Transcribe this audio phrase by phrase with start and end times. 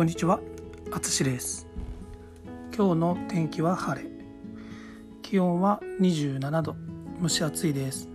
[0.00, 0.40] こんにちは、
[0.92, 1.66] あつしです。
[2.74, 4.08] 今日の天気は晴れ。
[5.20, 6.74] 気温は27度、
[7.20, 8.08] 蒸し暑いです。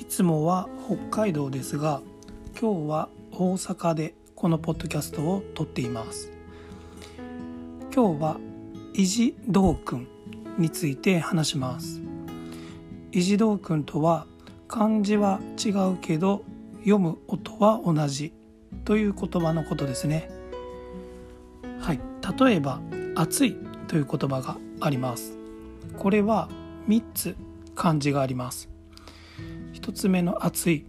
[0.00, 2.02] いつもは北海道ですが、
[2.60, 6.32] 今日は大阪でこのポッドキャストを撮っています。
[7.94, 8.36] 今日は
[8.94, 10.08] 維持道訓
[10.58, 12.00] について話します。
[13.12, 14.26] 維持道訓とは
[14.66, 16.42] 漢字は違うけど
[16.78, 18.32] 読む音は同じ
[18.84, 20.42] という言葉のことですね。
[21.84, 22.00] はい、
[22.40, 22.80] 例えば
[23.14, 25.36] 「暑い」という言葉があります。
[25.98, 26.48] これは
[26.88, 27.36] 3つ
[27.74, 28.70] 漢字があります。
[29.74, 30.86] 1つ目の「暑い」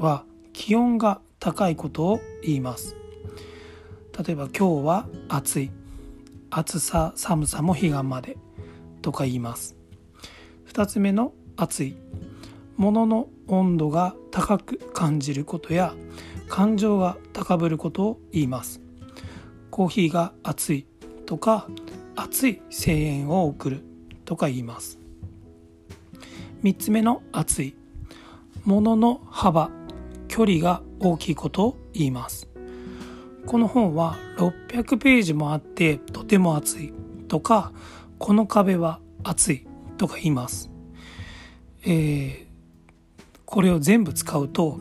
[0.00, 2.96] は気温が高いことを言います。
[4.26, 5.70] 例えば今日は暑い。
[6.48, 8.38] 暑さ寒さも彼岸まで
[9.02, 9.76] とか言います。
[10.72, 11.96] 2つ目の「暑い」
[12.78, 15.94] 物の温度が高く感じることや
[16.48, 18.80] 感情が高ぶることを言います
[19.70, 20.86] コーヒーが熱い
[21.26, 21.68] とか
[22.16, 23.82] 熱い声援を送る
[24.24, 24.98] とか言います。
[26.62, 27.74] 3つ目の熱い。
[28.64, 29.70] 物の幅
[30.28, 32.48] 距離が大きいことを言います。
[33.46, 36.92] この本は600ページもあってとても熱い
[37.28, 37.72] とか
[38.18, 40.70] この壁は熱いとか言います。
[41.84, 42.50] えー
[43.50, 44.78] これを全部使うと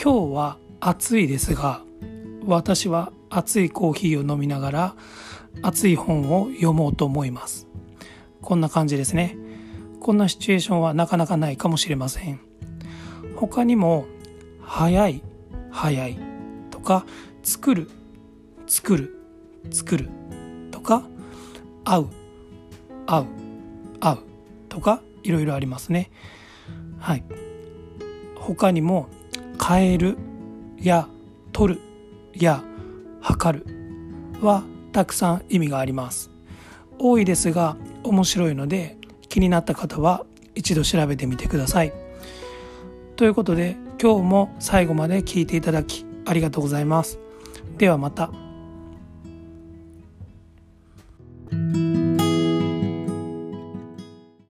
[0.00, 1.82] 今日は暑いですが
[2.46, 4.94] 私は熱いコーヒーを飲みながら
[5.62, 7.66] 熱い本を読もうと思います。
[8.42, 9.36] こんな感じですね。
[10.00, 12.40] こんなシチュエーションはなかなかないかもしれません。
[13.36, 14.06] 他にも
[14.62, 15.22] 早い
[15.70, 16.18] 早い
[16.70, 17.06] とか
[17.42, 17.90] 作る
[18.66, 19.16] 作る
[19.70, 20.08] 作る
[20.70, 21.04] とか
[21.84, 22.08] 合う
[23.06, 23.26] 合う
[24.00, 24.18] 合う
[24.68, 26.10] とかいろいろありますね。
[26.98, 27.24] はい。
[28.36, 29.08] 他にも
[29.62, 30.16] 変える
[30.78, 31.08] や
[31.52, 31.80] 取る
[32.34, 32.64] や
[33.20, 33.66] 測る
[34.40, 36.30] はたくさん意味があります。
[36.98, 38.98] 多いですが面白いので
[39.28, 41.92] 気になった方は一度調べてみてください。
[43.16, 47.18] ということで今日も最後まで聞いていただきありがとうございます。
[47.76, 48.49] ではまた。